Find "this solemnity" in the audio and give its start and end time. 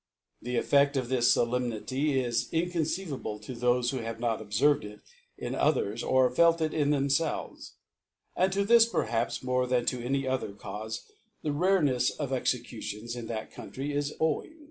1.09-2.19